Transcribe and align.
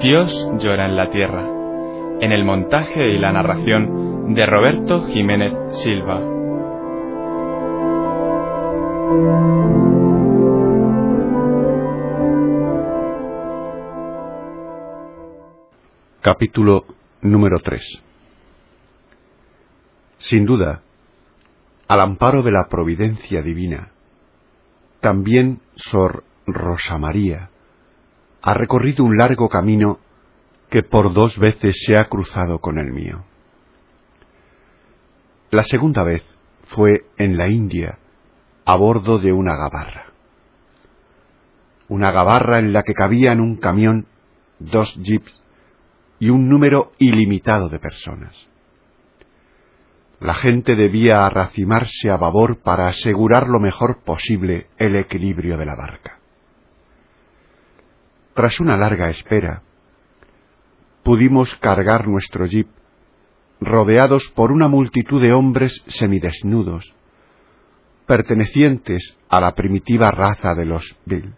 Dios 0.00 0.34
llora 0.58 0.86
en 0.86 0.96
la 0.96 1.08
tierra, 1.08 1.46
en 2.20 2.32
el 2.32 2.44
montaje 2.44 3.10
y 3.10 3.18
la 3.18 3.32
narración 3.32 4.34
de 4.34 4.44
Roberto 4.44 5.06
Jiménez 5.06 5.52
Silva. 5.82 6.20
Capítulo 16.20 16.84
número 17.22 17.60
3 17.60 18.02
Sin 20.18 20.44
duda, 20.44 20.82
al 21.86 22.00
amparo 22.00 22.42
de 22.42 22.50
la 22.50 22.68
providencia 22.68 23.42
divina, 23.42 23.92
también 25.00 25.60
Sor 25.76 26.24
Rosa 26.46 26.98
María 26.98 27.50
ha 28.46 28.52
recorrido 28.52 29.04
un 29.04 29.16
largo 29.16 29.48
camino 29.48 30.00
que 30.68 30.82
por 30.82 31.14
dos 31.14 31.38
veces 31.38 31.82
se 31.86 31.96
ha 31.96 32.10
cruzado 32.10 32.58
con 32.58 32.78
el 32.78 32.92
mío. 32.92 33.24
La 35.50 35.62
segunda 35.62 36.04
vez 36.04 36.22
fue 36.68 37.06
en 37.16 37.38
la 37.38 37.48
India, 37.48 37.98
a 38.66 38.76
bordo 38.76 39.18
de 39.18 39.32
una 39.32 39.56
gabarra. 39.56 40.12
Una 41.88 42.10
gabarra 42.10 42.58
en 42.58 42.74
la 42.74 42.82
que 42.82 42.92
cabían 42.92 43.40
un 43.40 43.56
camión, 43.56 44.08
dos 44.58 44.94
jeeps 45.02 45.34
y 46.18 46.28
un 46.28 46.50
número 46.50 46.92
ilimitado 46.98 47.70
de 47.70 47.78
personas. 47.78 48.36
La 50.20 50.34
gente 50.34 50.76
debía 50.76 51.24
arracimarse 51.24 52.10
a 52.10 52.18
babor 52.18 52.60
para 52.60 52.88
asegurar 52.88 53.48
lo 53.48 53.58
mejor 53.58 54.02
posible 54.04 54.66
el 54.76 54.96
equilibrio 54.96 55.56
de 55.56 55.64
la 55.64 55.76
barca. 55.76 56.18
Tras 58.34 58.58
una 58.58 58.76
larga 58.76 59.10
espera, 59.10 59.62
pudimos 61.04 61.54
cargar 61.56 62.08
nuestro 62.08 62.46
jeep, 62.46 62.66
rodeados 63.60 64.28
por 64.34 64.50
una 64.50 64.66
multitud 64.66 65.22
de 65.22 65.32
hombres 65.32 65.84
semidesnudos, 65.86 66.94
pertenecientes 68.06 69.16
a 69.28 69.40
la 69.40 69.52
primitiva 69.54 70.10
raza 70.10 70.54
de 70.56 70.64
los 70.64 70.96
Bill, 71.04 71.32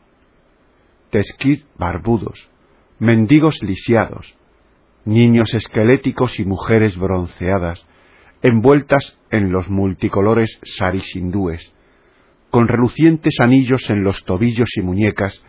tesquid 1.11 1.65
barbudos, 1.77 2.51
mendigos 2.99 3.63
lisiados, 3.63 4.35
niños 5.05 5.53
esqueléticos 5.53 6.41
y 6.41 6.47
mujeres 6.47 6.97
bronceadas, 6.97 7.87
envueltas 8.41 9.21
en 9.31 9.53
los 9.53 9.69
multicolores 9.69 10.59
saris 10.63 11.15
hindúes, 11.15 11.75
con 12.51 12.69
relucientes 12.69 13.35
anillos 13.39 13.91
en 13.91 14.03
los 14.03 14.25
tobillos 14.25 14.71
y 14.79 14.81
muñecas 14.81 15.45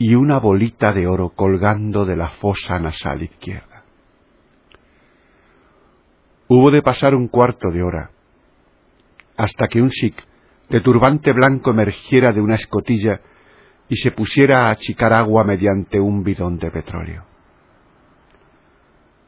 y 0.00 0.14
una 0.14 0.38
bolita 0.38 0.94
de 0.94 1.06
oro 1.06 1.28
colgando 1.28 2.06
de 2.06 2.16
la 2.16 2.30
fosa 2.30 2.78
nasal 2.78 3.22
izquierda. 3.22 3.84
Hubo 6.48 6.70
de 6.70 6.80
pasar 6.80 7.14
un 7.14 7.28
cuarto 7.28 7.70
de 7.70 7.82
hora 7.82 8.10
hasta 9.36 9.68
que 9.68 9.82
un 9.82 9.90
sikh 9.90 10.16
de 10.70 10.80
turbante 10.80 11.34
blanco 11.34 11.72
emergiera 11.72 12.32
de 12.32 12.40
una 12.40 12.54
escotilla 12.54 13.20
y 13.90 13.96
se 13.96 14.10
pusiera 14.12 14.68
a 14.68 14.70
achicar 14.70 15.12
agua 15.12 15.44
mediante 15.44 16.00
un 16.00 16.24
bidón 16.24 16.58
de 16.58 16.70
petróleo. 16.70 17.26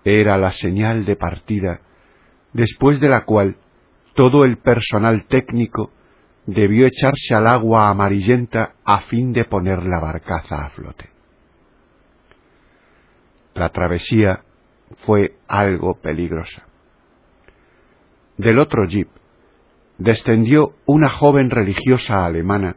Era 0.05 0.39
la 0.39 0.53
señal 0.53 1.05
de 1.05 1.17
partida 1.17 1.83
después 2.55 2.99
de 2.99 3.11
la 3.11 3.27
cual 3.27 3.59
todo 4.15 4.47
el 4.47 4.57
personal 4.57 5.27
técnico 5.27 5.91
debió 6.47 6.87
echarse 6.87 7.35
al 7.35 7.47
agua 7.47 7.89
amarillenta 7.89 8.75
a 8.85 9.01
fin 9.03 9.33
de 9.33 9.45
poner 9.45 9.85
la 9.85 10.01
barcaza 10.01 10.67
a 10.67 10.71
flote. 10.71 11.11
La 13.55 13.69
travesía 13.69 14.43
fue 15.05 15.37
algo 15.47 16.01
peligrosa. 16.01 16.67
Del 18.37 18.59
otro 18.59 18.85
jeep 18.87 19.09
descendió 19.99 20.75
una 20.87 21.13
joven 21.13 21.51
religiosa 21.51 22.25
alemana 22.25 22.77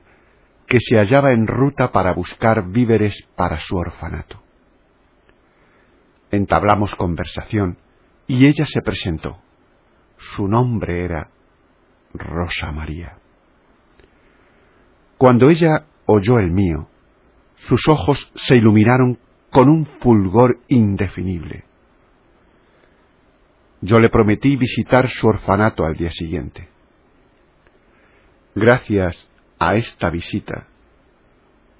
que 0.67 0.79
se 0.81 0.97
hallaba 0.97 1.31
en 1.31 1.47
ruta 1.47 1.91
para 1.91 2.13
buscar 2.13 2.69
víveres 2.69 3.27
para 3.35 3.59
su 3.59 3.75
orfanato. 3.77 4.41
Entablamos 6.31 6.95
conversación 6.95 7.77
y 8.27 8.47
ella 8.47 8.65
se 8.65 8.81
presentó. 8.81 9.39
Su 10.17 10.47
nombre 10.47 11.05
era 11.05 11.29
Rosa 12.13 12.71
María. 12.71 13.17
Cuando 15.17 15.49
ella 15.49 15.85
oyó 16.05 16.39
el 16.39 16.51
mío, 16.51 16.87
sus 17.55 17.87
ojos 17.87 18.31
se 18.35 18.55
iluminaron 18.55 19.17
con 19.51 19.69
un 19.69 19.85
fulgor 19.85 20.59
indefinible. 20.67 21.63
Yo 23.81 23.99
le 23.99 24.09
prometí 24.09 24.55
visitar 24.55 25.09
su 25.09 25.27
orfanato 25.27 25.85
al 25.85 25.95
día 25.95 26.11
siguiente. 26.11 26.67
Gracias 28.55 29.29
a 29.59 29.75
esta 29.75 30.09
visita 30.09 30.67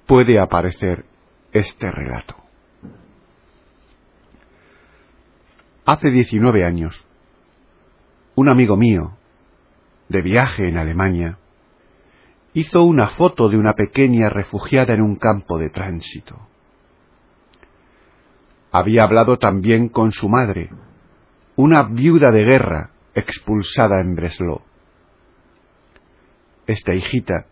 puede 0.06 0.38
aparecer 0.38 1.04
este 1.52 1.90
relato. 1.90 2.36
Hace 5.84 6.10
diecinueve 6.10 6.64
años, 6.64 7.04
un 8.34 8.48
amigo 8.48 8.76
mío, 8.76 9.16
de 10.08 10.22
viaje 10.22 10.68
en 10.68 10.78
Alemania, 10.78 11.38
hizo 12.56 12.84
una 12.84 13.08
foto 13.08 13.50
de 13.50 13.58
una 13.58 13.74
pequeña 13.74 14.30
refugiada 14.30 14.94
en 14.94 15.02
un 15.02 15.16
campo 15.16 15.58
de 15.58 15.68
tránsito. 15.68 16.48
Había 18.72 19.04
hablado 19.04 19.38
también 19.38 19.90
con 19.90 20.12
su 20.12 20.30
madre, 20.30 20.70
una 21.54 21.82
viuda 21.82 22.32
de 22.32 22.44
guerra 22.44 22.90
expulsada 23.14 24.00
en 24.00 24.14
Breslau. 24.14 24.62
Esta 26.66 26.94
hijita 26.94 27.44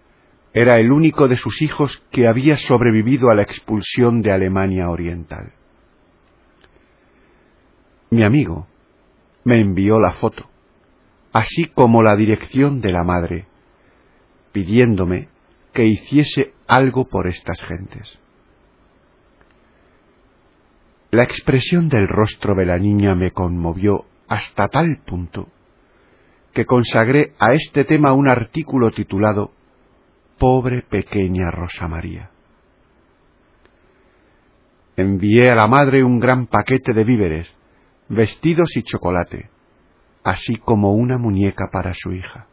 era 0.55 0.79
el 0.79 0.91
único 0.91 1.29
de 1.29 1.37
sus 1.37 1.61
hijos 1.61 2.03
que 2.11 2.27
había 2.27 2.57
sobrevivido 2.57 3.29
a 3.29 3.35
la 3.35 3.43
expulsión 3.43 4.23
de 4.23 4.33
Alemania 4.33 4.89
Oriental. 4.89 5.53
Mi 8.09 8.25
amigo 8.25 8.67
me 9.45 9.61
envió 9.61 10.01
la 10.01 10.13
foto 10.13 10.49
así 11.35 11.65
como 11.65 12.05
la 12.05 12.15
dirección 12.15 12.81
de 12.81 12.93
la 12.93 13.03
madre, 13.03 13.47
pidiéndome 14.55 15.29
que 15.73 15.85
hiciese 15.85 16.55
algo 16.69 17.09
por 17.09 17.27
estas 17.27 17.61
gentes. 17.65 18.21
La 21.11 21.25
expresión 21.25 21.89
del 21.89 22.07
rostro 22.07 22.55
de 22.55 22.65
la 22.65 22.79
niña 22.79 23.17
me 23.17 23.33
conmovió 23.33 24.07
hasta 24.29 24.69
tal 24.69 24.99
punto 25.05 25.49
que 26.53 26.67
consagré 26.67 27.33
a 27.41 27.53
este 27.53 27.85
tema 27.85 28.13
un 28.13 28.29
artículo 28.29 28.93
titulado 28.93 29.51
Pobre 30.39 30.83
pequeña 30.83 31.51
Rosa 31.51 31.89
María. 31.89 32.31
Envié 34.97 35.51
a 35.51 35.57
la 35.57 35.67
madre 35.67 36.05
un 36.05 36.21
gran 36.21 36.47
paquete 36.47 36.93
de 36.93 37.03
víveres, 37.03 37.53
vestidos 38.09 38.77
y 38.77 38.83
chocolate, 38.85 39.51
así 40.23 40.55
como 40.57 40.93
una 40.93 41.19
muñeca 41.19 41.71
para 41.73 41.93
su 41.93 42.13
hija. 42.13 42.47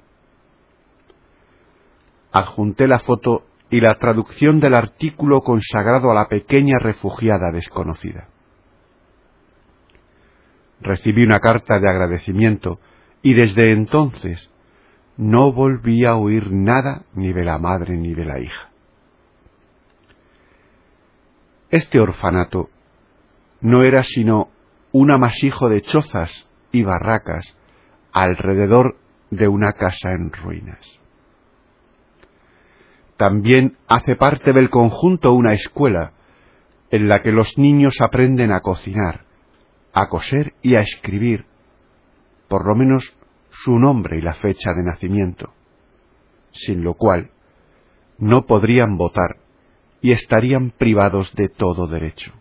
Adjunté 2.31 2.87
la 2.87 2.99
foto 2.99 3.45
y 3.69 3.79
la 3.79 3.95
traducción 3.95 4.59
del 4.59 4.75
artículo 4.75 5.41
consagrado 5.41 6.11
a 6.11 6.13
la 6.13 6.27
pequeña 6.27 6.77
refugiada 6.79 7.51
desconocida. 7.51 8.27
Recibí 10.81 11.23
una 11.23 11.39
carta 11.39 11.79
de 11.79 11.89
agradecimiento 11.89 12.79
y 13.21 13.33
desde 13.33 13.71
entonces 13.71 14.49
no 15.17 15.51
volví 15.53 16.05
a 16.05 16.15
oír 16.15 16.51
nada 16.51 17.03
ni 17.13 17.33
de 17.33 17.43
la 17.43 17.59
madre 17.59 17.97
ni 17.97 18.13
de 18.13 18.25
la 18.25 18.39
hija. 18.39 18.69
Este 21.69 21.99
orfanato 21.99 22.69
no 23.61 23.83
era 23.83 24.03
sino 24.03 24.49
un 24.91 25.11
amasijo 25.11 25.69
de 25.69 25.81
chozas 25.81 26.49
y 26.71 26.83
barracas 26.83 27.55
alrededor 28.11 28.97
de 29.29 29.47
una 29.47 29.73
casa 29.73 30.11
en 30.11 30.31
ruinas. 30.31 31.00
También 33.21 33.77
hace 33.87 34.15
parte 34.15 34.51
del 34.51 34.71
conjunto 34.71 35.31
una 35.33 35.53
escuela, 35.53 36.13
en 36.89 37.07
la 37.07 37.21
que 37.21 37.31
los 37.31 37.55
niños 37.55 37.97
aprenden 38.01 38.51
a 38.51 38.61
cocinar, 38.61 39.25
a 39.93 40.09
coser 40.09 40.55
y 40.63 40.73
a 40.73 40.79
escribir, 40.79 41.45
por 42.47 42.65
lo 42.65 42.73
menos 42.73 43.15
su 43.51 43.77
nombre 43.77 44.17
y 44.17 44.21
la 44.21 44.33
fecha 44.33 44.73
de 44.73 44.83
nacimiento, 44.83 45.53
sin 46.49 46.83
lo 46.83 46.95
cual 46.95 47.29
no 48.17 48.47
podrían 48.47 48.97
votar 48.97 49.37
y 50.01 50.13
estarían 50.13 50.71
privados 50.71 51.31
de 51.35 51.47
todo 51.47 51.85
derecho. 51.85 52.33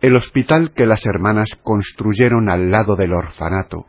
El 0.00 0.14
hospital 0.14 0.72
que 0.72 0.86
las 0.86 1.04
hermanas 1.04 1.48
construyeron 1.64 2.48
al 2.48 2.70
lado 2.70 2.94
del 2.94 3.12
orfanato 3.12 3.86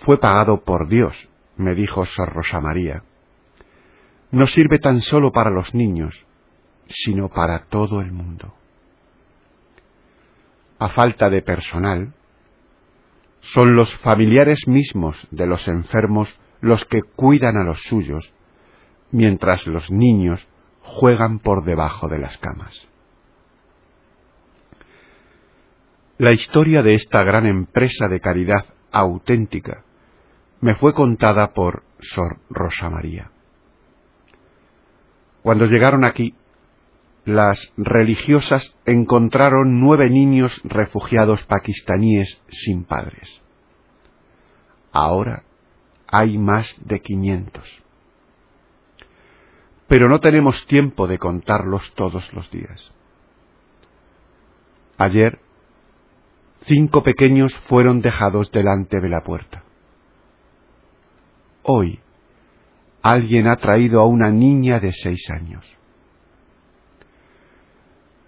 fue 0.00 0.18
pagado 0.18 0.64
por 0.64 0.88
Dios, 0.88 1.28
me 1.62 1.74
dijo 1.74 2.04
Sor 2.04 2.32
Rosa 2.32 2.60
María. 2.60 3.02
No 4.30 4.46
sirve 4.46 4.78
tan 4.78 5.00
solo 5.00 5.32
para 5.32 5.50
los 5.50 5.74
niños, 5.74 6.26
sino 6.86 7.28
para 7.28 7.66
todo 7.66 8.00
el 8.00 8.12
mundo. 8.12 8.54
A 10.78 10.88
falta 10.88 11.30
de 11.30 11.42
personal, 11.42 12.14
son 13.40 13.76
los 13.76 13.94
familiares 13.98 14.66
mismos 14.66 15.26
de 15.30 15.46
los 15.46 15.66
enfermos 15.68 16.38
los 16.60 16.84
que 16.84 17.02
cuidan 17.02 17.56
a 17.56 17.64
los 17.64 17.80
suyos, 17.82 18.32
mientras 19.10 19.66
los 19.66 19.90
niños 19.90 20.46
juegan 20.82 21.38
por 21.40 21.64
debajo 21.64 22.08
de 22.08 22.18
las 22.18 22.38
camas. 22.38 22.88
La 26.18 26.32
historia 26.32 26.82
de 26.82 26.94
esta 26.94 27.24
gran 27.24 27.46
empresa 27.46 28.08
de 28.08 28.20
caridad 28.20 28.64
auténtica 28.92 29.84
me 30.62 30.76
fue 30.76 30.94
contada 30.94 31.52
por 31.54 31.82
Sor 31.98 32.38
Rosa 32.48 32.88
María. 32.88 33.32
Cuando 35.42 35.66
llegaron 35.66 36.04
aquí, 36.04 36.36
las 37.24 37.72
religiosas 37.76 38.76
encontraron 38.86 39.80
nueve 39.80 40.08
niños 40.08 40.60
refugiados 40.62 41.42
pakistaníes 41.46 42.40
sin 42.48 42.84
padres. 42.84 43.42
Ahora 44.92 45.42
hay 46.06 46.38
más 46.38 46.72
de 46.84 47.00
quinientos. 47.00 47.82
Pero 49.88 50.08
no 50.08 50.20
tenemos 50.20 50.64
tiempo 50.68 51.08
de 51.08 51.18
contarlos 51.18 51.92
todos 51.96 52.32
los 52.34 52.48
días. 52.52 52.92
Ayer, 54.96 55.40
cinco 56.66 57.02
pequeños 57.02 57.52
fueron 57.66 58.00
dejados 58.00 58.52
delante 58.52 59.00
de 59.00 59.08
la 59.08 59.24
puerta. 59.24 59.64
Hoy, 61.62 62.00
alguien 63.02 63.46
ha 63.46 63.56
traído 63.56 64.00
a 64.00 64.06
una 64.06 64.30
niña 64.30 64.80
de 64.80 64.92
seis 64.92 65.28
años 65.30 65.64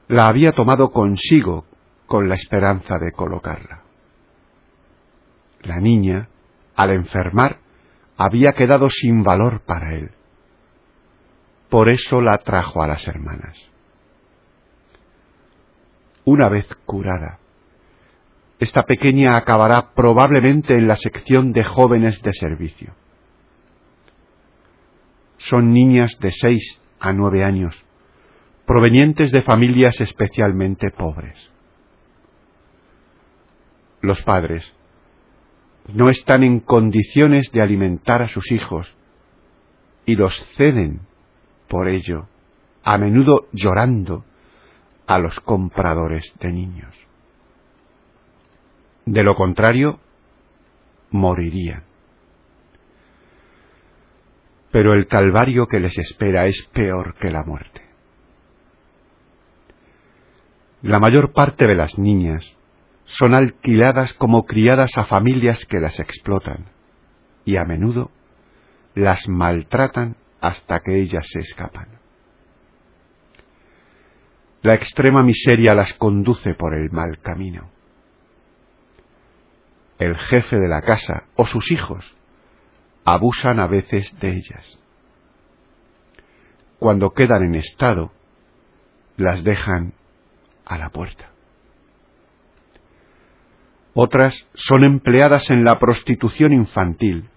la 0.08 0.28
había 0.28 0.52
tomado 0.52 0.90
consigo 0.90 1.64
con 2.06 2.28
la 2.28 2.34
esperanza 2.34 2.98
de 2.98 3.12
colocarla. 3.12 3.82
La 5.62 5.80
niña, 5.80 6.28
al 6.76 6.90
enfermar, 6.90 7.58
había 8.16 8.52
quedado 8.52 8.90
sin 8.90 9.22
valor 9.22 9.62
para 9.64 9.94
él. 9.94 10.10
Por 11.70 11.88
eso 11.88 12.20
la 12.20 12.38
trajo 12.38 12.82
a 12.82 12.86
las 12.86 13.08
hermanas. 13.08 13.56
Una 16.24 16.48
vez 16.48 16.66
curada, 16.84 17.38
esta 18.60 18.84
pequeña 18.84 19.36
acabará 19.36 19.94
probablemente 19.94 20.74
en 20.74 20.86
la 20.86 20.96
sección 20.96 21.52
de 21.52 21.64
jóvenes 21.64 22.22
de 22.22 22.32
servicio. 22.34 22.94
Son 25.38 25.72
niñas 25.72 26.18
de 26.20 26.32
seis 26.32 26.80
a 27.00 27.12
nueve 27.12 27.44
años 27.44 27.84
provenientes 28.66 29.30
de 29.30 29.42
familias 29.42 30.00
especialmente 30.00 30.90
pobres. 30.90 31.50
Los 34.00 34.22
padres 34.22 34.74
no 35.92 36.08
están 36.08 36.42
en 36.42 36.60
condiciones 36.60 37.50
de 37.52 37.60
alimentar 37.60 38.22
a 38.22 38.28
sus 38.28 38.50
hijos 38.52 38.94
y 40.06 40.16
los 40.16 40.34
ceden 40.56 41.00
por 41.68 41.88
ello, 41.88 42.28
a 42.82 42.98
menudo 42.98 43.48
llorando, 43.52 44.24
a 45.06 45.18
los 45.18 45.40
compradores 45.40 46.32
de 46.40 46.52
niños. 46.52 46.94
De 49.04 49.22
lo 49.22 49.34
contrario, 49.34 50.00
morirían. 51.10 51.84
Pero 54.74 54.92
el 54.92 55.06
calvario 55.06 55.68
que 55.68 55.78
les 55.78 55.96
espera 55.98 56.46
es 56.46 56.60
peor 56.72 57.14
que 57.20 57.30
la 57.30 57.44
muerte. 57.44 57.80
La 60.82 60.98
mayor 60.98 61.32
parte 61.32 61.68
de 61.68 61.76
las 61.76 61.96
niñas 61.96 62.56
son 63.04 63.34
alquiladas 63.34 64.14
como 64.14 64.46
criadas 64.46 64.90
a 64.96 65.04
familias 65.04 65.64
que 65.66 65.78
las 65.78 66.00
explotan 66.00 66.72
y 67.44 67.56
a 67.56 67.64
menudo 67.64 68.10
las 68.96 69.28
maltratan 69.28 70.16
hasta 70.40 70.80
que 70.80 71.00
ellas 71.00 71.24
se 71.30 71.38
escapan. 71.38 72.00
La 74.62 74.74
extrema 74.74 75.22
miseria 75.22 75.76
las 75.76 75.94
conduce 75.94 76.54
por 76.54 76.74
el 76.74 76.90
mal 76.90 77.20
camino. 77.20 77.70
El 80.00 80.16
jefe 80.16 80.58
de 80.58 80.66
la 80.66 80.80
casa 80.80 81.28
o 81.36 81.46
sus 81.46 81.70
hijos 81.70 82.12
abusan 83.04 83.60
a 83.60 83.66
veces 83.66 84.18
de 84.20 84.30
ellas. 84.30 84.78
Cuando 86.78 87.10
quedan 87.10 87.44
en 87.44 87.54
estado, 87.54 88.12
las 89.16 89.44
dejan 89.44 89.94
a 90.64 90.78
la 90.78 90.90
puerta. 90.90 91.30
Otras 93.94 94.48
son 94.54 94.84
empleadas 94.84 95.50
en 95.50 95.64
la 95.64 95.78
prostitución 95.78 96.52
infantil, 96.52 97.30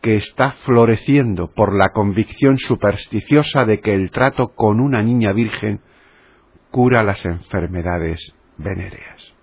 que 0.00 0.14
está 0.14 0.52
floreciendo 0.52 1.48
por 1.48 1.74
la 1.74 1.88
convicción 1.88 2.56
supersticiosa 2.58 3.64
de 3.64 3.80
que 3.80 3.92
el 3.94 4.12
trato 4.12 4.54
con 4.54 4.78
una 4.78 5.02
niña 5.02 5.32
virgen 5.32 5.80
cura 6.70 7.02
las 7.02 7.24
enfermedades 7.24 8.32
venéreas. 8.58 9.34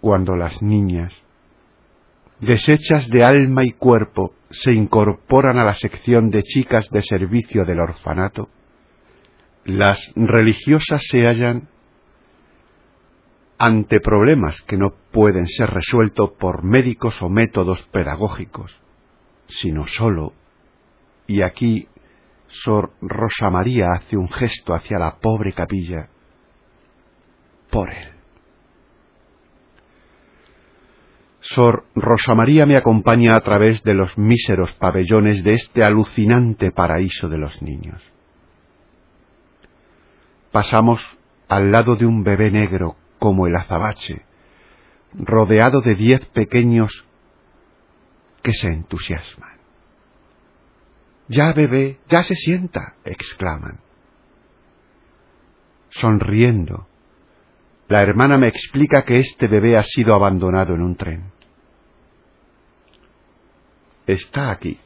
Cuando 0.00 0.36
las 0.36 0.62
niñas, 0.62 1.25
deshechas 2.40 3.08
de 3.08 3.24
alma 3.24 3.64
y 3.64 3.72
cuerpo, 3.72 4.34
se 4.50 4.72
incorporan 4.72 5.58
a 5.58 5.64
la 5.64 5.74
sección 5.74 6.30
de 6.30 6.42
chicas 6.42 6.88
de 6.90 7.02
servicio 7.02 7.64
del 7.64 7.80
orfanato, 7.80 8.48
las 9.64 9.98
religiosas 10.14 11.02
se 11.08 11.26
hallan 11.26 11.68
ante 13.58 14.00
problemas 14.00 14.60
que 14.62 14.76
no 14.76 14.94
pueden 15.10 15.46
ser 15.46 15.70
resueltos 15.70 16.32
por 16.38 16.62
médicos 16.62 17.20
o 17.22 17.28
métodos 17.28 17.82
pedagógicos, 17.88 18.80
sino 19.48 19.86
solo, 19.86 20.34
y 21.26 21.42
aquí 21.42 21.88
Sor 22.48 22.92
Rosa 23.00 23.50
María 23.50 23.92
hace 23.92 24.16
un 24.16 24.28
gesto 24.28 24.74
hacia 24.74 24.98
la 24.98 25.18
pobre 25.18 25.52
capilla, 25.52 26.10
por 27.70 27.92
él. 27.92 28.15
Sor 31.54 31.84
Rosa 31.94 32.34
María 32.34 32.66
me 32.66 32.76
acompaña 32.76 33.36
a 33.36 33.40
través 33.40 33.82
de 33.82 33.94
los 33.94 34.16
míseros 34.18 34.72
pabellones 34.72 35.44
de 35.44 35.54
este 35.54 35.84
alucinante 35.84 36.70
paraíso 36.70 37.28
de 37.28 37.38
los 37.38 37.62
niños 37.62 38.02
pasamos 40.56 41.18
al 41.50 41.70
lado 41.70 41.96
de 41.96 42.06
un 42.06 42.24
bebé 42.24 42.50
negro 42.50 42.96
como 43.18 43.46
el 43.46 43.54
azabache, 43.56 44.24
rodeado 45.12 45.82
de 45.82 45.94
diez 45.94 46.24
pequeños 46.30 47.04
que 48.42 48.52
se 48.54 48.68
entusiasman. 48.68 49.58
Ya 51.28 51.52
bebé, 51.52 51.98
ya 52.08 52.22
se 52.22 52.34
sienta, 52.34 52.94
exclaman. 53.04 53.80
Sonriendo, 55.90 56.88
la 57.88 58.00
hermana 58.00 58.38
me 58.38 58.48
explica 58.48 59.04
que 59.04 59.18
este 59.18 59.48
bebé 59.48 59.76
ha 59.76 59.82
sido 59.82 60.14
abandonado 60.14 60.74
en 60.74 60.80
un 60.80 60.96
tren. 60.96 61.32
Está 64.06 64.50
aquí. 64.50 64.78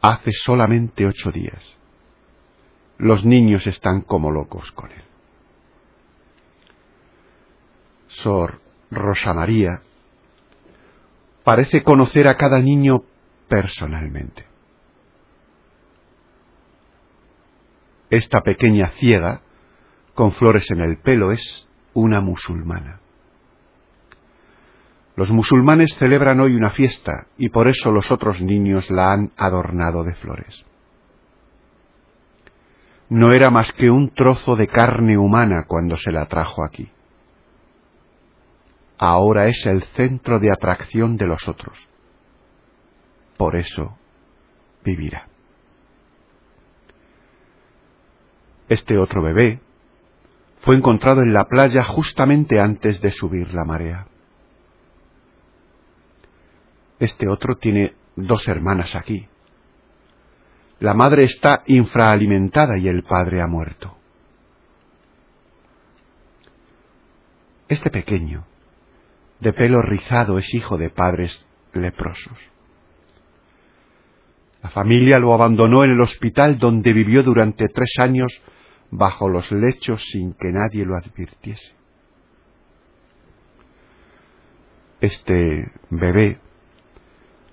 Hace 0.00 0.32
solamente 0.32 1.06
ocho 1.06 1.30
días 1.30 1.78
los 2.98 3.24
niños 3.24 3.66
están 3.66 4.02
como 4.02 4.30
locos 4.30 4.70
con 4.72 4.90
él. 4.90 5.02
Sor 8.08 8.60
Rosa 8.90 9.32
María 9.32 9.82
parece 11.44 11.82
conocer 11.82 12.26
a 12.26 12.36
cada 12.36 12.60
niño 12.60 13.04
personalmente. 13.48 14.46
Esta 18.10 18.40
pequeña 18.40 18.88
ciega, 18.98 19.42
con 20.14 20.32
flores 20.32 20.70
en 20.70 20.80
el 20.80 20.98
pelo, 20.98 21.30
es 21.30 21.68
una 21.94 22.20
musulmana. 22.20 23.00
Los 25.18 25.32
musulmanes 25.32 25.96
celebran 25.98 26.38
hoy 26.38 26.54
una 26.54 26.70
fiesta 26.70 27.26
y 27.36 27.48
por 27.48 27.66
eso 27.66 27.90
los 27.90 28.12
otros 28.12 28.40
niños 28.40 28.88
la 28.88 29.12
han 29.12 29.32
adornado 29.36 30.04
de 30.04 30.14
flores. 30.14 30.64
No 33.08 33.32
era 33.32 33.50
más 33.50 33.72
que 33.72 33.90
un 33.90 34.14
trozo 34.14 34.54
de 34.54 34.68
carne 34.68 35.18
humana 35.18 35.64
cuando 35.66 35.96
se 35.96 36.12
la 36.12 36.26
trajo 36.26 36.62
aquí. 36.62 36.88
Ahora 38.96 39.48
es 39.48 39.66
el 39.66 39.82
centro 39.82 40.38
de 40.38 40.52
atracción 40.52 41.16
de 41.16 41.26
los 41.26 41.48
otros. 41.48 41.76
Por 43.36 43.56
eso 43.56 43.98
vivirá. 44.84 45.26
Este 48.68 48.96
otro 48.96 49.20
bebé 49.20 49.58
fue 50.60 50.76
encontrado 50.76 51.22
en 51.22 51.32
la 51.32 51.46
playa 51.46 51.82
justamente 51.82 52.60
antes 52.60 53.00
de 53.00 53.10
subir 53.10 53.52
la 53.52 53.64
marea. 53.64 54.06
Este 56.98 57.28
otro 57.28 57.56
tiene 57.56 57.94
dos 58.16 58.48
hermanas 58.48 58.94
aquí. 58.94 59.28
La 60.80 60.94
madre 60.94 61.24
está 61.24 61.62
infraalimentada 61.66 62.78
y 62.78 62.88
el 62.88 63.02
padre 63.02 63.40
ha 63.40 63.46
muerto. 63.46 63.96
Este 67.68 67.90
pequeño, 67.90 68.46
de 69.40 69.52
pelo 69.52 69.82
rizado, 69.82 70.38
es 70.38 70.52
hijo 70.54 70.78
de 70.78 70.90
padres 70.90 71.46
leprosos. 71.72 72.38
La 74.62 74.70
familia 74.70 75.18
lo 75.18 75.34
abandonó 75.34 75.84
en 75.84 75.92
el 75.92 76.00
hospital 76.00 76.58
donde 76.58 76.92
vivió 76.92 77.22
durante 77.22 77.68
tres 77.68 77.92
años 78.00 78.32
bajo 78.90 79.28
los 79.28 79.50
lechos 79.52 80.02
sin 80.10 80.32
que 80.34 80.50
nadie 80.50 80.84
lo 80.84 80.96
advirtiese. 80.96 81.76
Este 85.00 85.70
bebé 85.90 86.40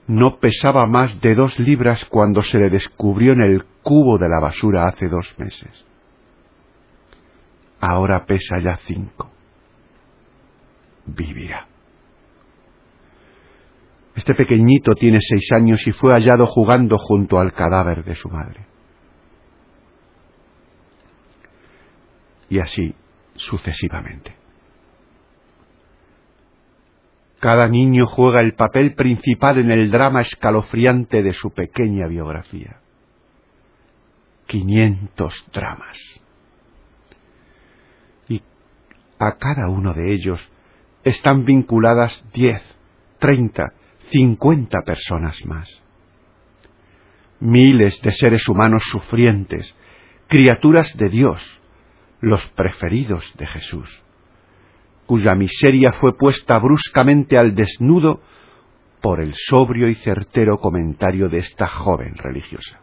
no 0.08 0.40
pesaba 0.40 0.86
más 0.86 1.20
de 1.22 1.36
dos 1.36 1.58
libras 1.60 2.06
cuando 2.06 2.42
se 2.44 2.60
le 2.60 2.70
descubrió 2.70 3.34
en 3.34 3.42
el 3.42 3.66
cubo 3.82 4.18
de 4.18 4.30
la 4.30 4.40
basura 4.40 4.88
hace 4.88 5.08
dos 5.08 5.34
meses. 5.38 5.86
Ahora 7.80 8.26
pesa 8.26 8.60
ya 8.60 8.78
cinco. 8.86 9.32
Vivirá. 11.06 11.68
Este 14.16 14.34
pequeñito 14.34 14.94
tiene 14.96 15.20
seis 15.20 15.52
años 15.52 15.86
y 15.86 15.92
fue 15.92 16.14
hallado 16.14 16.48
jugando 16.48 16.98
junto 16.98 17.40
al 17.40 17.52
cadáver 17.54 18.04
de 18.04 18.16
su 18.16 18.30
madre. 18.30 18.66
Y 22.50 22.60
así 22.60 22.96
sucesivamente. 23.36 24.45
Cada 27.46 27.68
niño 27.68 28.08
juega 28.08 28.42
el 28.42 28.56
papel 28.56 28.96
principal 28.96 29.60
en 29.60 29.70
el 29.70 29.92
drama 29.92 30.22
escalofriante 30.22 31.22
de 31.22 31.32
su 31.32 31.52
pequeña 31.52 32.08
biografía. 32.08 32.80
Quinientos 34.48 35.46
dramas. 35.54 35.96
Y 38.28 38.42
a 39.20 39.34
cada 39.34 39.70
uno 39.70 39.94
de 39.94 40.12
ellos 40.12 40.42
están 41.04 41.46
vinculadas 41.46 42.26
diez, 42.34 42.64
treinta, 43.20 43.74
cincuenta 44.10 44.80
personas 44.84 45.38
más. 45.46 45.70
Miles 47.40 48.02
de 48.02 48.12
seres 48.14 48.50
humanos 48.50 48.86
sufrientes, 48.90 49.78
criaturas 50.30 50.98
de 50.98 51.10
Dios, 51.10 51.62
los 52.22 52.44
preferidos 52.54 53.32
de 53.38 53.46
Jesús 53.46 54.05
cuya 55.06 55.36
miseria 55.36 55.94
fue 55.94 56.18
puesta 56.18 56.58
bruscamente 56.60 57.38
al 57.38 57.56
desnudo 57.56 58.22
por 59.02 59.22
el 59.22 59.34
sobrio 59.36 59.88
y 59.88 59.96
certero 59.96 60.60
comentario 60.60 61.30
de 61.30 61.38
esta 61.38 61.68
joven 61.68 62.16
religiosa. 62.16 62.80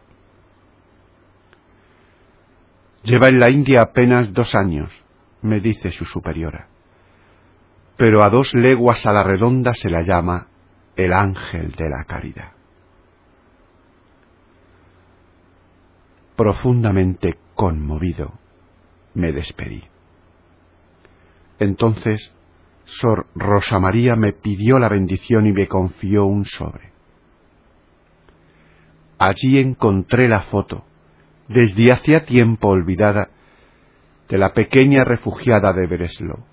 Lleva 3.03 3.27
en 3.27 3.39
la 3.39 3.49
India 3.49 3.81
apenas 3.81 4.31
dos 4.31 4.55
años, 4.55 4.89
me 5.41 5.59
dice 5.59 5.91
su 5.91 6.05
superiora, 6.05 6.69
pero 7.97 8.23
a 8.23 8.29
dos 8.29 8.53
leguas 8.53 9.05
a 9.05 9.11
la 9.11 9.23
redonda 9.23 9.73
se 9.73 9.89
la 9.89 10.01
llama 10.03 10.47
el 10.95 11.11
ángel 11.11 11.71
de 11.73 11.89
la 11.89 12.05
caridad. 12.05 12.53
Profundamente 16.37 17.37
conmovido, 17.53 18.31
me 19.13 19.33
despedí. 19.33 19.92
Entonces 21.63 22.33
Sor 22.83 23.27
Rosa 23.35 23.79
María 23.79 24.15
me 24.15 24.33
pidió 24.33 24.79
la 24.79 24.89
bendición 24.89 25.47
y 25.47 25.53
me 25.53 25.67
confió 25.67 26.25
un 26.25 26.43
sobre. 26.45 26.91
Allí 29.17 29.59
encontré 29.59 30.27
la 30.27 30.41
foto, 30.41 30.83
desde 31.47 31.93
hacía 31.93 32.25
tiempo 32.25 32.67
olvidada, 32.67 33.29
de 34.27 34.37
la 34.37 34.53
pequeña 34.53 35.05
refugiada 35.05 35.71
de 35.71 35.87
Breslau, 35.87 36.43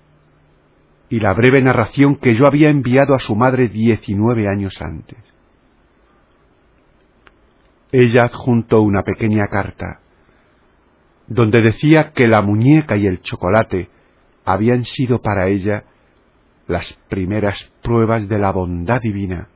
y 1.09 1.19
la 1.19 1.33
breve 1.33 1.61
narración 1.61 2.15
que 2.15 2.33
yo 2.35 2.47
había 2.47 2.69
enviado 2.69 3.13
a 3.13 3.19
su 3.19 3.35
madre 3.35 3.67
diecinueve 3.67 4.47
años 4.47 4.81
antes. 4.81 5.19
Ella 7.91 8.23
adjuntó 8.23 8.81
una 8.81 9.03
pequeña 9.03 9.47
carta, 9.47 9.99
donde 11.27 11.61
decía 11.61 12.13
que 12.13 12.27
la 12.27 12.41
muñeca 12.41 12.95
y 12.95 13.05
el 13.07 13.19
chocolate 13.19 13.89
habían 14.45 14.85
sido 14.85 15.21
para 15.21 15.47
ella 15.47 15.83
las 16.67 16.93
primeras 17.09 17.71
pruebas 17.81 18.27
de 18.29 18.39
la 18.39 18.51
bondad 18.51 19.01
divina 19.01 19.49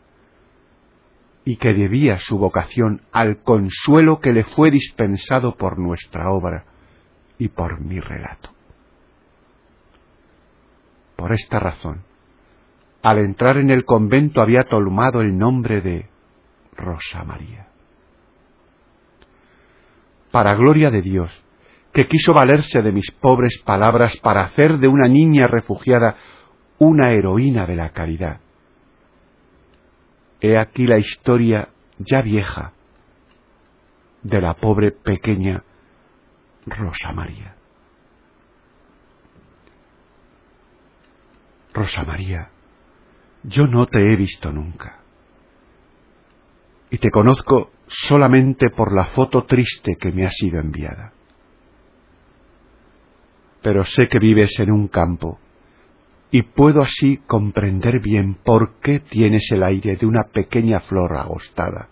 y 1.45 1.57
que 1.57 1.73
debía 1.73 2.17
su 2.17 2.37
vocación 2.37 3.01
al 3.11 3.43
consuelo 3.43 4.19
que 4.19 4.33
le 4.33 4.43
fue 4.43 4.71
dispensado 4.71 5.55
por 5.55 5.77
nuestra 5.77 6.31
obra 6.31 6.65
y 7.37 7.49
por 7.49 7.79
mi 7.79 7.99
relato. 7.99 8.49
Por 11.15 11.31
esta 11.31 11.59
razón, 11.59 12.03
al 13.03 13.19
entrar 13.19 13.57
en 13.57 13.69
el 13.69 13.85
convento 13.85 14.41
había 14.41 14.63
tomado 14.63 15.21
el 15.21 15.37
nombre 15.37 15.81
de 15.81 16.09
Rosa 16.75 17.23
María. 17.23 17.67
Para 20.31 20.55
gloria 20.55 20.89
de 20.89 21.01
Dios, 21.01 21.44
que 21.95 22.07
quiso 22.07 22.33
valerse 22.33 22.81
de 22.81 22.91
mis 22.91 23.09
pobres 23.09 23.57
palabras 23.63 24.17
para 24.17 24.41
hacer 24.41 24.79
de 24.79 24.89
una 24.89 25.07
niña 25.07 25.47
refugiada 25.47 26.17
una 26.77 27.13
heroína 27.13 27.65
de 27.65 27.75
la 27.77 27.91
caridad. 27.91 28.41
He 30.41 30.57
aquí 30.57 30.85
la 30.85 30.97
historia 30.97 31.69
ya 31.97 32.21
vieja 32.21 32.73
de 34.23 34.41
la 34.41 34.55
pobre 34.55 34.91
pequeña 34.91 35.63
Rosa 36.65 37.13
María. 37.13 37.55
Rosa 41.73 42.03
María, 42.03 42.49
yo 43.43 43.67
no 43.67 43.85
te 43.85 44.01
he 44.01 44.17
visto 44.17 44.51
nunca. 44.51 44.99
Y 46.89 46.97
te 46.97 47.09
conozco 47.09 47.71
solamente 47.87 48.69
por 48.69 48.93
la 48.93 49.05
foto 49.05 49.45
triste 49.45 49.95
que 49.95 50.11
me 50.11 50.25
ha 50.25 50.31
sido 50.31 50.59
enviada 50.59 51.14
pero 53.65 53.83
sé 53.83 54.07
que 54.07 54.19
vives 54.19 54.59
en 54.59 54.69
un 54.69 54.89
campo, 54.89 55.39
y 56.29 56.43
puedo 56.43 56.83
así 56.83 57.17
comprender 57.25 57.99
bien 57.99 58.35
por 58.35 58.75
qué 58.79 58.99
tienes 58.99 59.51
el 59.51 59.63
aire 59.63 59.95
de 59.95 60.05
una 60.05 60.25
pequeña 60.25 60.81
flor 60.81 61.17
agostada, 61.17 61.89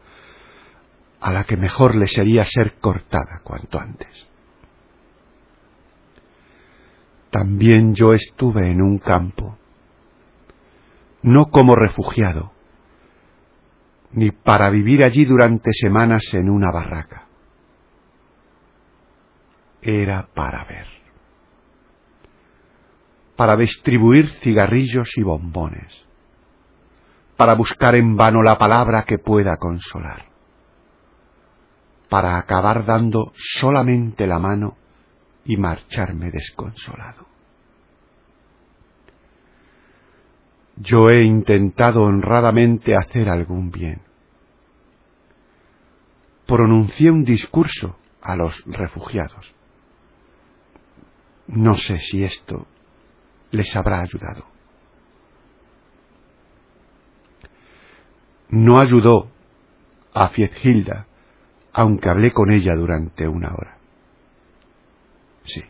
a 1.20 1.34
la 1.34 1.46
que 1.46 1.58
mejor 1.58 1.96
le 1.96 2.06
sería 2.06 2.46
ser 2.46 2.76
cortada 2.80 3.42
cuanto 3.44 3.80
antes. 3.80 4.28
También 7.32 7.96
yo 7.96 8.14
estuve 8.14 8.70
en 8.70 8.80
un 8.80 9.00
campo, 9.00 9.58
no 11.24 11.50
como 11.50 11.76
refugiado, 11.76 12.52
ni 14.12 14.30
para 14.30 14.70
vivir 14.70 15.04
allí 15.04 15.26
durante 15.26 15.72
semanas 15.74 16.22
en 16.34 16.52
una 16.52 16.72
barraca. 16.72 17.26
Era 19.82 20.28
para 20.36 20.66
ver 20.66 21.03
para 23.36 23.58
distribuir 23.58 24.30
cigarrillos 24.42 25.12
y 25.18 25.24
bombones, 25.24 26.06
para 27.36 27.56
buscar 27.56 27.96
en 27.96 28.16
vano 28.16 28.44
la 28.44 28.58
palabra 28.58 29.04
que 29.04 29.18
pueda 29.18 29.58
consolar, 29.58 30.26
para 32.10 32.38
acabar 32.38 32.86
dando 32.86 33.34
solamente 33.36 34.28
la 34.28 34.40
mano 34.40 34.78
y 35.46 35.58
marcharme 35.58 36.32
desconsolado. 36.32 37.28
Yo 40.76 41.10
he 41.10 41.24
intentado 41.24 42.04
honradamente 42.04 42.96
hacer 42.96 43.30
algún 43.30 43.70
bien. 43.70 44.02
Pronuncié 46.48 47.12
un 47.12 47.24
discurso 47.24 47.98
a 48.22 48.36
los 48.36 48.64
refugiados. 48.66 49.54
No 51.48 51.76
sé 51.76 51.98
si 52.00 52.24
esto 52.24 52.68
les 53.54 53.74
habrá 53.76 54.02
ayudado. 54.02 54.54
no 58.54 58.80
ayudó 58.80 59.32
a 60.14 60.30
Fiethilda, 60.30 61.08
aunque 61.74 62.08
hablé 62.08 62.32
con 62.32 62.52
ella 62.52 62.76
durante 62.76 63.28
una 63.28 63.52
hora. 63.52 63.78
Sí. 65.44 65.64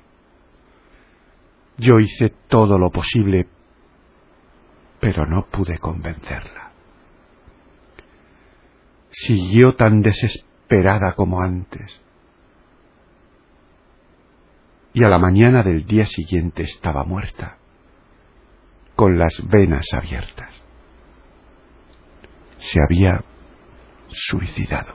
Yo 1.77 1.99
hice 1.99 2.29
todo 2.49 2.77
lo 2.77 2.91
posible, 2.91 3.47
pero 4.99 5.25
no 5.25 5.45
pude 5.45 5.77
convencerla. 5.77 6.71
Siguió 9.11 9.75
tan 9.75 10.01
desesperada 10.01 11.13
como 11.13 11.41
antes. 11.41 12.01
Y 14.93 15.05
a 15.05 15.09
la 15.09 15.19
mañana 15.19 15.63
del 15.63 15.85
día 15.85 16.05
siguiente 16.05 16.63
estaba 16.63 17.05
muerta, 17.05 17.59
con 18.95 19.17
las 19.17 19.33
venas 19.47 19.85
abiertas. 19.93 20.49
Se 22.57 22.79
había 22.81 23.23
suicidado. 24.09 24.93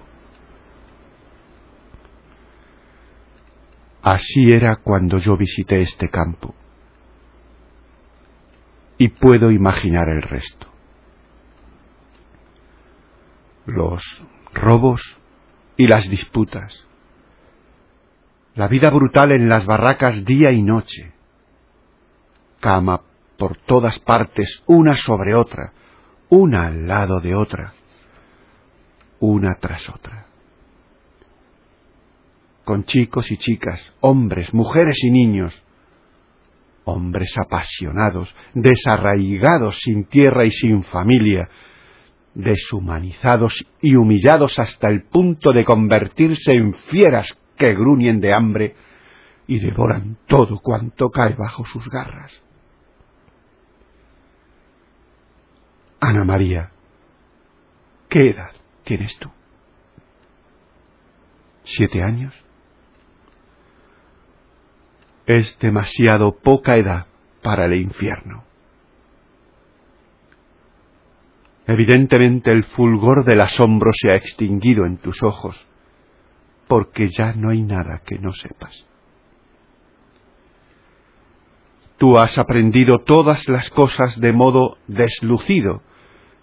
Así 4.02 4.50
era 4.50 4.76
cuando 4.76 5.18
yo 5.18 5.36
visité 5.36 5.82
este 5.82 6.08
campo. 6.08 6.54
Y 8.96 9.08
puedo 9.08 9.50
imaginar 9.50 10.08
el 10.08 10.22
resto. 10.22 10.66
Los 13.66 14.24
robos 14.54 15.18
y 15.76 15.86
las 15.86 16.08
disputas. 16.08 16.86
La 18.54 18.66
vida 18.66 18.90
brutal 18.90 19.32
en 19.32 19.48
las 19.48 19.66
barracas 19.66 20.24
día 20.24 20.50
y 20.52 20.62
noche. 20.62 21.12
Cama 22.60 23.02
por 23.38 23.56
todas 23.56 23.98
partes, 24.00 24.62
una 24.66 24.96
sobre 24.96 25.34
otra, 25.34 25.72
una 26.28 26.66
al 26.66 26.86
lado 26.86 27.20
de 27.20 27.34
otra, 27.34 27.72
una 29.20 29.54
tras 29.54 29.88
otra 29.88 30.28
con 32.68 32.84
chicos 32.84 33.32
y 33.32 33.38
chicas, 33.38 33.96
hombres, 34.00 34.52
mujeres 34.52 34.98
y 35.02 35.10
niños, 35.10 35.58
hombres 36.84 37.32
apasionados, 37.38 38.36
desarraigados 38.52 39.78
sin 39.78 40.04
tierra 40.04 40.44
y 40.44 40.50
sin 40.50 40.84
familia, 40.84 41.48
deshumanizados 42.34 43.64
y 43.80 43.94
humillados 43.94 44.58
hasta 44.58 44.88
el 44.90 45.04
punto 45.04 45.54
de 45.54 45.64
convertirse 45.64 46.52
en 46.52 46.74
fieras 46.74 47.38
que 47.56 47.72
gruñen 47.72 48.20
de 48.20 48.34
hambre 48.34 48.74
y 49.46 49.60
devoran 49.60 50.18
todo 50.26 50.58
cuanto 50.58 51.08
cae 51.08 51.32
bajo 51.38 51.64
sus 51.64 51.88
garras. 51.88 52.38
Ana 56.00 56.24
María, 56.24 56.70
¿qué 58.08 58.30
edad 58.30 58.52
tienes 58.84 59.16
tú? 59.18 59.30
¿Siete 61.64 62.02
años? 62.02 62.32
es 65.28 65.58
demasiado 65.58 66.38
poca 66.38 66.76
edad 66.76 67.06
para 67.42 67.66
el 67.66 67.74
infierno. 67.74 68.44
Evidentemente 71.66 72.50
el 72.50 72.64
fulgor 72.64 73.26
del 73.26 73.42
asombro 73.42 73.90
se 73.92 74.10
ha 74.10 74.14
extinguido 74.14 74.86
en 74.86 74.96
tus 74.96 75.22
ojos, 75.22 75.66
porque 76.66 77.08
ya 77.08 77.34
no 77.34 77.50
hay 77.50 77.60
nada 77.60 78.00
que 78.06 78.18
no 78.18 78.32
sepas. 78.32 78.86
Tú 81.98 82.16
has 82.16 82.38
aprendido 82.38 83.00
todas 83.00 83.46
las 83.50 83.68
cosas 83.68 84.18
de 84.18 84.32
modo 84.32 84.78
deslucido, 84.86 85.82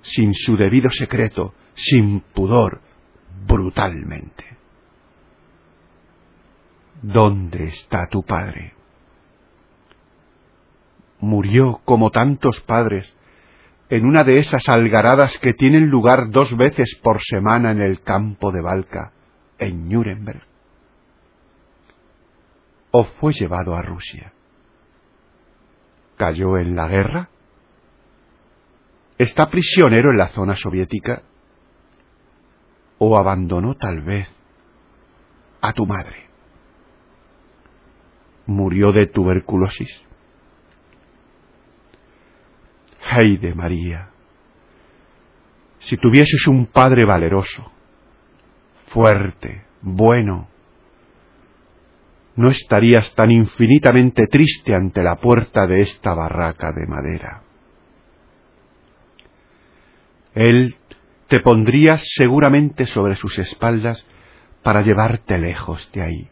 sin 0.05 0.33
su 0.33 0.55
debido 0.55 0.89
secreto, 0.89 1.53
sin 1.73 2.21
pudor, 2.21 2.81
brutalmente. 3.47 4.45
¿Dónde 7.01 7.65
está 7.65 8.07
tu 8.07 8.23
padre? 8.23 8.73
Murió 11.19 11.81
como 11.85 12.11
tantos 12.11 12.61
padres 12.61 13.15
en 13.89 14.05
una 14.05 14.23
de 14.23 14.37
esas 14.37 14.67
algaradas 14.69 15.37
que 15.39 15.53
tienen 15.53 15.89
lugar 15.89 16.29
dos 16.29 16.55
veces 16.55 16.99
por 17.03 17.21
semana 17.23 17.71
en 17.71 17.81
el 17.81 18.01
campo 18.01 18.51
de 18.51 18.61
Balca, 18.61 19.11
en 19.57 19.89
Nuremberg. 19.89 20.41
¿O 22.91 23.03
fue 23.03 23.33
llevado 23.33 23.75
a 23.75 23.81
Rusia? 23.81 24.33
¿Cayó 26.15 26.57
en 26.57 26.75
la 26.75 26.87
guerra? 26.87 27.29
¿Está 29.17 29.49
prisionero 29.49 30.11
en 30.11 30.17
la 30.17 30.29
zona 30.29 30.55
soviética? 30.55 31.23
¿O 32.97 33.17
abandonó 33.17 33.75
tal 33.75 34.01
vez 34.01 34.29
a 35.61 35.73
tu 35.73 35.85
madre? 35.85 36.25
murió 38.47 38.91
de 38.91 39.07
tuberculosis. 39.07 39.89
de 43.15 43.53
María, 43.55 44.09
si 45.79 45.95
tuvieses 45.95 46.47
un 46.47 46.65
padre 46.65 47.05
valeroso, 47.05 47.71
fuerte, 48.87 49.63
bueno, 49.81 50.49
no 52.35 52.49
estarías 52.49 53.15
tan 53.15 53.31
infinitamente 53.31 54.27
triste 54.27 54.75
ante 54.75 55.01
la 55.01 55.15
puerta 55.15 55.65
de 55.65 55.79
esta 55.79 56.13
barraca 56.13 56.73
de 56.73 56.87
madera. 56.87 57.44
Él 60.35 60.75
te 61.27 61.39
pondría 61.39 61.97
seguramente 61.97 62.85
sobre 62.85 63.15
sus 63.15 63.39
espaldas 63.39 64.05
para 64.61 64.81
llevarte 64.81 65.37
lejos 65.37 65.89
de 65.93 66.01
ahí 66.01 66.29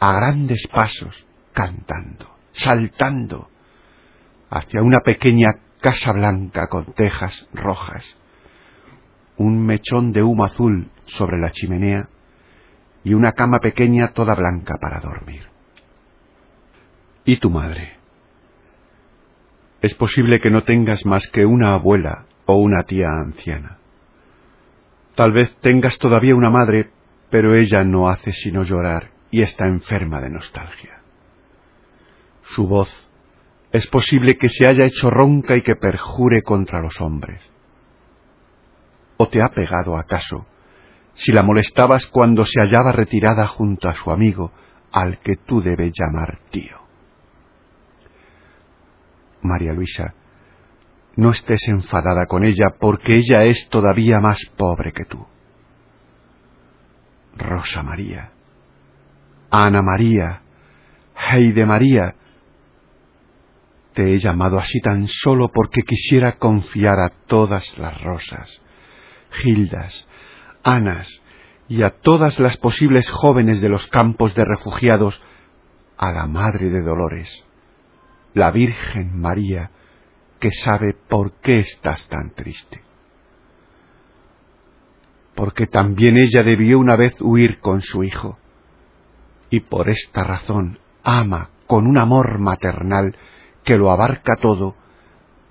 a 0.00 0.12
grandes 0.12 0.66
pasos, 0.68 1.26
cantando, 1.52 2.30
saltando, 2.52 3.48
hacia 4.48 4.82
una 4.82 5.00
pequeña 5.00 5.48
casa 5.80 6.12
blanca 6.12 6.68
con 6.68 6.92
tejas 6.94 7.48
rojas, 7.52 8.16
un 9.36 9.64
mechón 9.66 10.12
de 10.12 10.22
humo 10.22 10.44
azul 10.44 10.90
sobre 11.06 11.38
la 11.38 11.50
chimenea 11.50 12.08
y 13.02 13.14
una 13.14 13.32
cama 13.32 13.58
pequeña 13.58 14.12
toda 14.12 14.34
blanca 14.34 14.74
para 14.80 15.00
dormir. 15.00 15.42
¿Y 17.24 17.40
tu 17.40 17.50
madre? 17.50 17.96
Es 19.80 19.94
posible 19.94 20.40
que 20.40 20.50
no 20.50 20.62
tengas 20.62 21.04
más 21.06 21.26
que 21.28 21.44
una 21.44 21.74
abuela 21.74 22.27
o 22.50 22.56
una 22.56 22.82
tía 22.84 23.10
anciana. 23.10 23.76
Tal 25.14 25.32
vez 25.32 25.54
tengas 25.60 25.98
todavía 25.98 26.34
una 26.34 26.48
madre, 26.48 26.90
pero 27.28 27.54
ella 27.54 27.84
no 27.84 28.08
hace 28.08 28.32
sino 28.32 28.62
llorar 28.62 29.10
y 29.30 29.42
está 29.42 29.66
enferma 29.66 30.22
de 30.22 30.30
nostalgia. 30.30 31.02
Su 32.54 32.66
voz 32.66 32.88
es 33.70 33.86
posible 33.88 34.38
que 34.38 34.48
se 34.48 34.66
haya 34.66 34.86
hecho 34.86 35.10
ronca 35.10 35.56
y 35.56 35.62
que 35.62 35.76
perjure 35.76 36.42
contra 36.42 36.80
los 36.80 36.98
hombres. 37.02 37.42
¿O 39.18 39.28
te 39.28 39.42
ha 39.42 39.50
pegado 39.50 39.98
acaso 39.98 40.46
si 41.12 41.32
la 41.32 41.42
molestabas 41.42 42.06
cuando 42.06 42.46
se 42.46 42.62
hallaba 42.62 42.92
retirada 42.92 43.46
junto 43.46 43.90
a 43.90 43.94
su 43.94 44.10
amigo, 44.10 44.52
al 44.90 45.18
que 45.18 45.36
tú 45.36 45.60
debes 45.60 45.92
llamar 45.92 46.38
tío? 46.50 46.78
María 49.42 49.74
Luisa, 49.74 50.14
no 51.18 51.30
estés 51.30 51.66
enfadada 51.66 52.26
con 52.26 52.44
ella 52.44 52.76
porque 52.78 53.16
ella 53.16 53.42
es 53.42 53.68
todavía 53.70 54.20
más 54.20 54.38
pobre 54.56 54.92
que 54.92 55.04
tú. 55.04 55.26
Rosa 57.36 57.82
María, 57.82 58.30
Ana 59.50 59.82
María, 59.82 60.42
Heide 61.16 61.66
María. 61.66 62.14
Te 63.94 64.14
he 64.14 64.18
llamado 64.20 64.58
así 64.58 64.78
tan 64.78 65.08
solo 65.08 65.50
porque 65.52 65.82
quisiera 65.82 66.38
confiar 66.38 67.00
a 67.00 67.08
todas 67.26 67.76
las 67.78 68.00
rosas, 68.00 68.62
Gildas, 69.42 70.06
Anas 70.62 71.08
y 71.66 71.82
a 71.82 71.98
todas 71.98 72.38
las 72.38 72.56
posibles 72.58 73.10
jóvenes 73.10 73.60
de 73.60 73.68
los 73.68 73.88
campos 73.88 74.36
de 74.36 74.44
refugiados 74.44 75.20
a 75.96 76.12
la 76.12 76.28
Madre 76.28 76.70
de 76.70 76.80
Dolores, 76.80 77.44
la 78.34 78.52
Virgen 78.52 79.18
María, 79.18 79.72
que 80.38 80.50
sabe 80.52 80.94
por 80.94 81.32
qué 81.40 81.60
estás 81.60 82.06
tan 82.08 82.30
triste. 82.30 82.82
Porque 85.34 85.66
también 85.66 86.16
ella 86.16 86.42
debió 86.42 86.78
una 86.78 86.96
vez 86.96 87.14
huir 87.20 87.60
con 87.60 87.82
su 87.82 88.02
hijo 88.02 88.38
y 89.50 89.60
por 89.60 89.88
esta 89.88 90.24
razón 90.24 90.78
ama 91.04 91.50
con 91.66 91.86
un 91.86 91.98
amor 91.98 92.38
maternal 92.38 93.16
que 93.64 93.76
lo 93.76 93.90
abarca 93.90 94.36
todo 94.36 94.74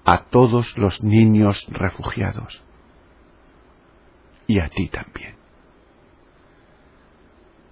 a 0.05 0.25
todos 0.25 0.77
los 0.77 1.03
niños 1.03 1.65
refugiados 1.69 2.63
y 4.47 4.59
a 4.59 4.69
ti 4.69 4.87
también. 4.89 5.35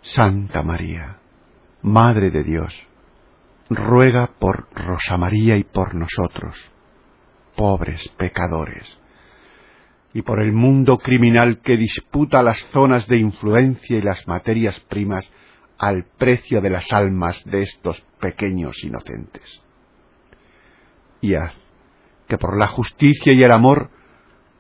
Santa 0.02 0.62
María, 0.62 1.20
Madre 1.82 2.30
de 2.32 2.44
Dios, 2.44 2.76
ruega 3.70 4.28
por 4.40 4.68
Rosa 4.74 5.18
María 5.18 5.58
y 5.58 5.64
por 5.64 5.96
nosotros, 5.96 6.72
pobres 7.56 8.08
pecadores, 8.18 9.00
y 10.14 10.22
por 10.22 10.42
el 10.42 10.54
mundo 10.54 10.98
criminal 10.98 11.60
que 11.62 11.78
disputa 11.78 12.44
las 12.44 12.60
zonas 12.72 13.08
de 13.08 13.20
influencia 13.20 13.98
y 13.98 14.02
las 14.02 14.28
materias 14.28 14.80
primas 14.82 15.30
al 15.78 16.06
precio 16.18 16.62
de 16.62 16.70
las 16.70 16.92
almas 16.94 17.44
de 17.46 17.64
estos 17.64 18.00
pequeños 18.20 18.84
inocentes. 18.84 19.62
Y 21.22 21.36
haz 21.36 21.54
que 22.28 22.38
por 22.38 22.58
la 22.58 22.68
justicia 22.68 23.34
y 23.34 23.42
el 23.42 23.52
amor 23.52 23.90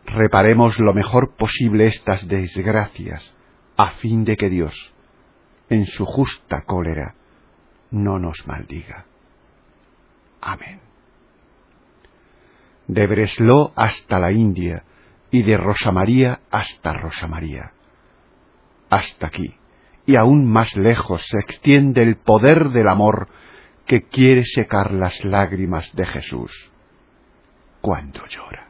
reparemos 0.05 0.79
lo 0.79 0.93
mejor 0.93 1.35
posible 1.35 1.87
estas 1.87 2.27
desgracias, 2.27 3.33
a 3.77 3.91
fin 3.91 4.23
de 4.23 4.37
que 4.37 4.49
Dios, 4.49 4.93
en 5.69 5.85
su 5.85 6.05
justa 6.05 6.63
cólera, 6.65 7.15
no 7.91 8.19
nos 8.19 8.45
maldiga. 8.45 9.05
Amén. 10.41 10.84
De 12.87 13.07
Breslau 13.07 13.71
hasta 13.75 14.19
la 14.19 14.31
India 14.31 14.83
y 15.31 15.43
de 15.43 15.57
Rosa 15.57 15.91
María 15.91 16.41
hasta 16.51 16.93
Rosa 16.93 17.27
María. 17.27 17.71
Hasta 18.89 19.27
aquí 19.27 19.55
y 20.05 20.15
aún 20.15 20.45
más 20.45 20.75
lejos 20.77 21.25
se 21.27 21.37
extiende 21.39 22.03
el 22.03 22.17
poder 22.17 22.69
del 22.69 22.87
amor 22.87 23.27
que 23.85 24.03
quiere 24.03 24.43
secar 24.45 24.91
las 24.91 25.23
lágrimas 25.25 25.89
de 25.95 26.05
Jesús 26.05 26.71
cuando 27.81 28.25
llora. 28.27 28.69